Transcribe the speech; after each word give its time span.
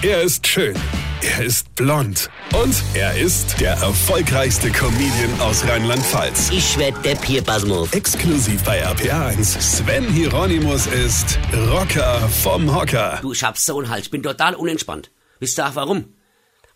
Er 0.00 0.22
ist 0.22 0.46
schön. 0.46 0.76
Er 1.22 1.44
ist 1.44 1.74
blond. 1.74 2.30
Und 2.54 2.72
er 2.94 3.18
ist 3.18 3.60
der 3.60 3.72
erfolgreichste 3.72 4.70
Comedian 4.70 5.40
aus 5.40 5.66
Rheinland-Pfalz. 5.66 6.50
Ich 6.52 6.78
werd 6.78 7.04
der 7.04 7.16
Pierpasmus. 7.16 7.92
Exklusiv 7.92 8.62
bei 8.62 8.86
RPA1. 8.86 9.60
Sven 9.60 10.08
Hieronymus 10.08 10.86
ist 10.86 11.36
Rocker 11.52 12.28
vom 12.28 12.72
Hocker. 12.72 13.18
Du, 13.22 13.32
ich 13.32 13.42
hab 13.42 13.58
so 13.58 13.80
einen 13.80 13.88
Hals. 13.88 14.04
Ich 14.04 14.10
bin 14.12 14.22
total 14.22 14.54
unentspannt. 14.54 15.10
Wisst 15.40 15.58
ihr 15.58 15.66
auch 15.66 15.74
warum? 15.74 16.14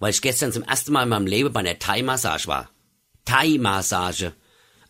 Weil 0.01 0.11
ich 0.11 0.21
gestern 0.21 0.51
zum 0.51 0.65
ersten 0.65 0.93
Mal 0.93 1.05
in 1.05 1.11
meinem 1.11 1.29
Leben 1.29 1.53
bei 1.53 1.61
einer 1.61 1.79
Thai-Massage 1.79 2.49
war. 2.49 2.71
Thai-Massage. 3.25 4.33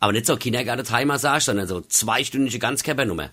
Aber 0.01 0.12
nicht 0.12 0.25
so 0.25 0.39
Kindergarten-Thai-Massage, 0.39 1.45
sondern 1.45 1.69
so 1.69 1.83
zweistündige 1.83 2.59
Ganzkörpernummer. 2.59 3.29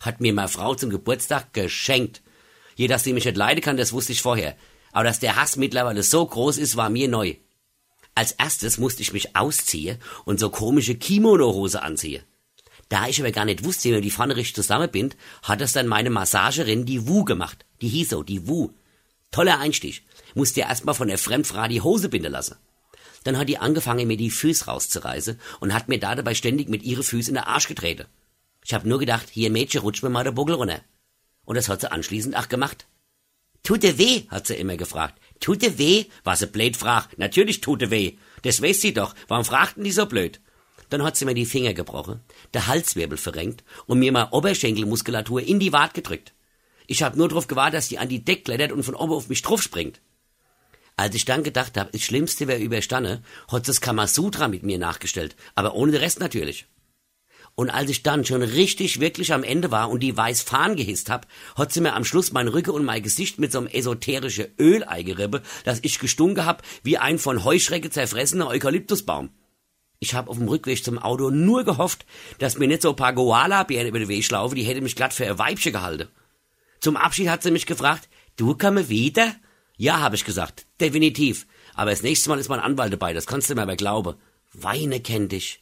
Hat 0.00 0.20
mir 0.20 0.34
meine 0.34 0.48
Frau 0.48 0.74
zum 0.74 0.90
Geburtstag 0.90 1.54
geschenkt. 1.54 2.20
Je, 2.76 2.86
dass 2.86 3.04
sie 3.04 3.12
mich 3.12 3.24
nicht 3.24 3.36
leiden 3.36 3.60
kann, 3.60 3.76
das 3.76 3.92
wusste 3.92 4.12
ich 4.12 4.22
vorher. 4.22 4.56
Aber 4.92 5.04
dass 5.04 5.20
der 5.20 5.36
Hass 5.36 5.56
mittlerweile 5.56 6.02
so 6.02 6.24
groß 6.26 6.58
ist, 6.58 6.76
war 6.76 6.90
mir 6.90 7.08
neu. 7.08 7.34
Als 8.14 8.32
erstes 8.32 8.78
musste 8.78 9.02
ich 9.02 9.12
mich 9.12 9.36
ausziehen 9.36 9.98
und 10.24 10.38
so 10.38 10.50
komische 10.50 10.94
Kimono-Hose 10.94 11.82
anziehen. 11.82 12.22
Da 12.90 13.08
ich 13.08 13.18
aber 13.20 13.32
gar 13.32 13.46
nicht 13.46 13.64
wusste, 13.64 13.88
wie 13.88 13.92
man 13.92 14.02
die 14.02 14.10
Pfanne 14.10 14.36
richtig 14.36 14.54
zusammenbindet, 14.54 15.18
hat 15.42 15.62
es 15.62 15.72
dann 15.72 15.86
meine 15.86 16.10
Massagerin, 16.10 16.84
die 16.84 17.08
Wu, 17.08 17.24
gemacht. 17.24 17.64
Die 17.80 17.88
hieß 17.88 18.10
so, 18.10 18.22
die 18.22 18.46
Wu. 18.46 18.70
Toller 19.30 19.58
Einstich. 19.58 20.02
Musste 20.34 20.60
ja 20.60 20.68
erstmal 20.68 20.94
von 20.94 21.08
der 21.08 21.16
Fremdfrau 21.16 21.68
die 21.68 21.80
Hose 21.80 22.10
binden 22.10 22.32
lassen. 22.32 22.56
Dann 23.24 23.38
hat 23.38 23.48
die 23.48 23.56
angefangen, 23.56 24.06
mir 24.08 24.18
die 24.18 24.30
Füße 24.30 24.66
rauszureißen 24.66 25.40
und 25.60 25.72
hat 25.72 25.88
mir 25.88 25.98
da 25.98 26.14
dabei 26.14 26.34
ständig 26.34 26.68
mit 26.68 26.82
ihre 26.82 27.02
Füße 27.02 27.30
in 27.30 27.36
den 27.36 27.44
Arsch 27.44 27.68
getreten. 27.68 28.06
Ich 28.64 28.74
hab 28.74 28.84
nur 28.84 28.98
gedacht, 28.98 29.28
hier 29.30 29.50
Mädchen, 29.50 29.80
rutsch 29.80 30.02
mir 30.02 30.10
mal 30.10 30.24
der 30.24 30.32
Buckel 30.32 30.56
runter. 30.56 30.82
Und 31.44 31.56
das 31.56 31.68
hat 31.68 31.80
sie 31.80 31.90
anschließend 31.90 32.36
auch 32.36 32.48
gemacht. 32.48 32.86
Tute 33.62 33.98
weh, 33.98 34.24
hat 34.28 34.46
sie 34.46 34.54
immer 34.54 34.76
gefragt. 34.76 35.20
Tute 35.40 35.78
weh? 35.78 36.06
War 36.24 36.36
sie 36.36 36.46
blöd 36.46 36.76
fragt. 36.76 37.18
Natürlich 37.18 37.60
tute 37.60 37.90
weh. 37.90 38.16
Das 38.42 38.60
weiß 38.60 38.80
sie 38.80 38.92
doch. 38.92 39.14
Warum 39.28 39.44
fragten 39.44 39.84
die 39.84 39.92
so 39.92 40.06
blöd? 40.06 40.40
Dann 40.88 41.02
hat 41.02 41.16
sie 41.16 41.24
mir 41.24 41.34
die 41.34 41.46
Finger 41.46 41.72
gebrochen, 41.72 42.20
der 42.52 42.66
Halswirbel 42.66 43.16
verrenkt 43.16 43.64
und 43.86 43.98
mir 43.98 44.12
mal 44.12 44.28
Oberschenkelmuskulatur 44.30 45.40
in 45.40 45.58
die 45.58 45.72
Wart 45.72 45.94
gedrückt. 45.94 46.34
Ich 46.86 47.02
hab 47.02 47.16
nur 47.16 47.28
drauf 47.28 47.46
gewartet, 47.46 47.78
dass 47.78 47.88
die 47.88 47.98
an 47.98 48.10
die 48.10 48.22
Deck 48.24 48.44
klettert 48.44 48.72
und 48.72 48.82
von 48.82 48.94
oben 48.94 49.14
auf 49.14 49.30
mich 49.30 49.40
drauf 49.40 49.62
springt. 49.62 50.02
Als 50.96 51.14
ich 51.14 51.24
dann 51.24 51.44
gedacht 51.44 51.78
hab, 51.78 51.92
das 51.92 52.02
Schlimmste 52.02 52.46
wäre 52.46 52.60
überstanden, 52.60 53.24
hat 53.50 53.64
sie 53.64 53.70
das 53.70 53.80
Kamasutra 53.80 54.48
mit 54.48 54.64
mir 54.64 54.76
nachgestellt, 54.76 55.34
aber 55.54 55.74
ohne 55.74 55.92
den 55.92 56.02
Rest 56.02 56.20
natürlich. 56.20 56.66
Und 57.54 57.68
als 57.68 57.90
ich 57.90 58.02
dann 58.02 58.24
schon 58.24 58.42
richtig, 58.42 59.00
wirklich 59.00 59.32
am 59.32 59.44
Ende 59.44 59.70
war 59.70 59.90
und 59.90 60.00
die 60.00 60.16
weiß 60.16 60.42
Fahnen 60.42 60.76
gehisst 60.76 61.10
hab, 61.10 61.26
hat 61.54 61.72
sie 61.72 61.82
mir 61.82 61.94
am 61.94 62.04
Schluss 62.04 62.32
mein 62.32 62.48
Rücken 62.48 62.70
und 62.70 62.84
mein 62.84 63.02
Gesicht 63.02 63.38
mit 63.38 63.52
so 63.52 63.58
einem 63.58 63.66
esoterischen 63.66 64.46
geribbe, 64.56 65.42
dass 65.64 65.80
ich 65.82 65.98
gestunken 65.98 66.46
hab 66.46 66.62
wie 66.82 66.96
ein 66.96 67.18
von 67.18 67.44
Heuschrecke 67.44 67.90
zerfressener 67.90 68.48
Eukalyptusbaum. 68.48 69.30
Ich 69.98 70.14
hab 70.14 70.28
auf 70.28 70.38
dem 70.38 70.48
Rückweg 70.48 70.82
zum 70.82 70.98
Auto 70.98 71.30
nur 71.30 71.62
gehofft, 71.64 72.06
dass 72.38 72.58
mir 72.58 72.66
nicht 72.66 72.82
so 72.82 72.90
ein 72.90 72.96
paar 72.96 73.12
Goala-Bären 73.12 73.86
über 73.86 73.98
den 73.98 74.08
Weg 74.08 74.28
laufen, 74.30 74.56
die 74.56 74.64
hätte 74.64 74.80
mich 74.80 74.96
glatt 74.96 75.12
für 75.12 75.26
ein 75.26 75.38
Weibchen 75.38 75.72
gehalten. 75.72 76.08
Zum 76.80 76.96
Abschied 76.96 77.28
hat 77.28 77.42
sie 77.42 77.52
mich 77.52 77.66
gefragt, 77.66 78.08
du 78.36 78.56
komme 78.56 78.88
wieder? 78.88 79.36
Ja, 79.76 80.00
hab 80.00 80.14
ich 80.14 80.24
gesagt, 80.24 80.66
definitiv. 80.80 81.46
Aber 81.74 81.90
das 81.90 82.02
nächste 82.02 82.30
Mal 82.30 82.40
ist 82.40 82.48
mein 82.48 82.60
Anwalt 82.60 82.92
dabei, 82.92 83.12
das 83.12 83.26
kannst 83.26 83.50
du 83.50 83.54
mir 83.54 83.62
aber 83.62 83.76
glauben. 83.76 84.16
Weine 84.52 85.00
kennt 85.00 85.32
dich. 85.32 85.61